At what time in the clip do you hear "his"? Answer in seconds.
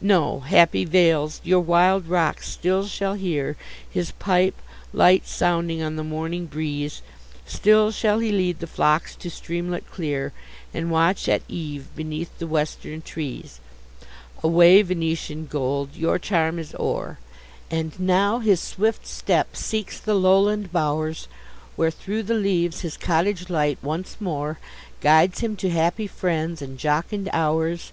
3.90-4.12, 18.38-18.60, 22.82-22.96